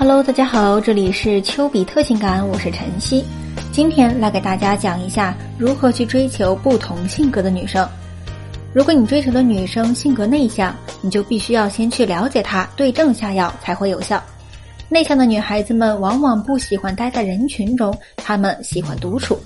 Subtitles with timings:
[0.00, 3.24] Hello，大家好，这里是丘比特情感，我是晨曦，
[3.72, 7.84] 今天来给大家讲一下如何去追求不同性格的女生。
[8.72, 14.22] 如果你追求的女生性格内向，你就必须要先去了解她，对症下药才会有效。
[14.88, 19.36] 内向的女孩子们往往不喜欢待在人群中，她们喜欢独处，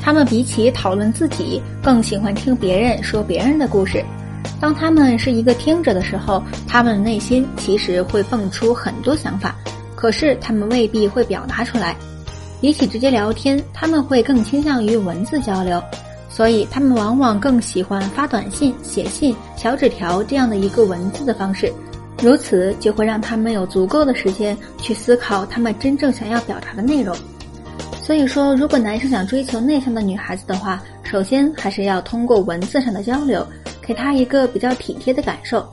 [0.00, 4.04] 她们比起讨论自己，更喜欢听别人说别人的故事。
[4.60, 9.56] 当她们是一个听者的时候，她们内心其实会蹦出很多想法，
[9.98, 11.96] 可是他们未必会表达出来。
[12.60, 15.82] 比起直接聊天，他们会更倾向于文字交流，
[16.30, 21.72] 所以他们往往更喜欢发短信、写信、小纸条这样的一个文字的方式。
[22.22, 27.16] 如此就会让他们有足够的时间去思考他们真正想要表达的内容。
[28.00, 33.44] 所以说，如果男生想追求内向的女孩子的话，首先还是要通过文字上的交流。
[33.82, 35.66] 给她一个比较体贴的感受。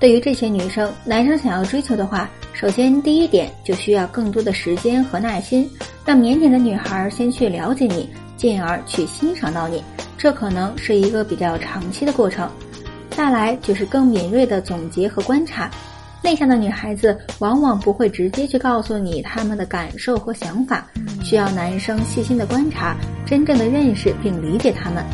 [0.00, 5.70] 对于这些女生，男生想要追求的话，首先第一点就需要更多的时间和耐心，
[6.04, 9.80] 让腼腆的女孩先去了解你，进而去欣赏到你。
[10.16, 12.50] 这可能是一个比较长期的过程。
[13.10, 15.70] 再来就是更敏锐的总结和观察。
[16.20, 20.84] 内向的女孩子往往不会直接去告诉你她们的感受和想法，
[21.22, 25.04] 需要男生细心的观察，真正的认识并理解她们。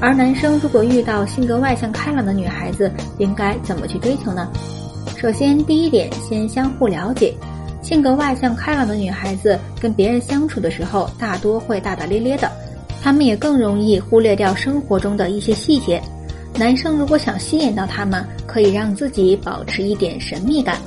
[0.00, 4.50] 而男生如果遇到性格外向开朗的女孩子，应该怎么去追求呢？
[5.20, 7.34] 首先，第一点，先相互了解。
[7.82, 12.50] 性格外向开朗的女孩子跟别人相处的时候，大多会大大咧咧的，
[13.02, 16.00] 她们也更容易忽略掉生活中的一些细节。
[16.54, 20.78] 男生如果想吸引到她们，可以让自己保持一点神秘感。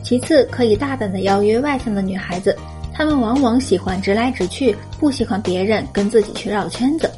[0.00, 2.56] 其次，可以大胆的邀约外向的女孩子，
[2.94, 7.10] 她们往往喜欢直来直去，不喜欢别人跟自己去绕圈子。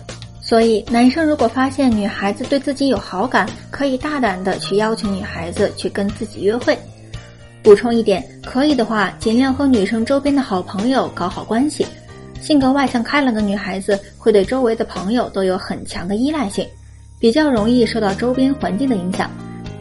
[0.49, 6.75] 所以，男生如果发现女孩子对自己有好感，可以大胆的去邀请女孩子去跟自己约会。
[7.63, 11.85] 补充一点，可以的话，尽量和女生周边的好朋友搞好关系。
[12.41, 16.67] 性格外向开朗的女孩子会对周围的朋友都有很强的依赖性，
[17.19, 19.31] 比较容易受到周边环境的影响。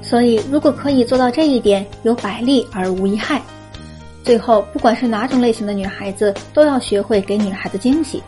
[0.01, 3.41] 所以，如果可以做到这一点，有百利而无一害。
[4.22, 8.22] 最后，不管是哪种类型的女孩子，都要学会给女孩子惊喜。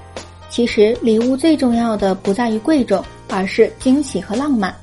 [0.50, 4.76] 其实礼物最重要的不在于贵重，而是惊喜和浪漫。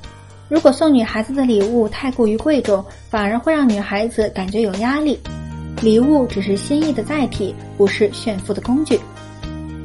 [0.49, 5.19] 如果送女孩子的礼物太过于贵重，反而会让女孩子感觉有压力。
[5.81, 8.99] 礼物只是心意的载体，不是炫富的工具。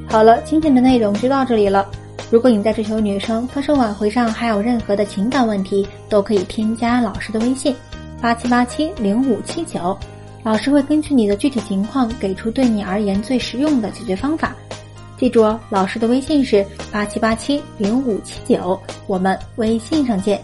[0.09, 1.91] 好了，今天的内容就到这里了。
[2.31, 7.75] 如果你在追求女生、分手挽回上还有任何的情感问题，都可以添加老师的微信：
[8.21, 9.99] 八七八七零五七九，
[10.43, 14.55] 老师会根据你的具体情况给出对你而言最实用的解决方法。
[15.23, 20.43] 记住哦，老师的微信是八七八七零五七九，我们微信上见。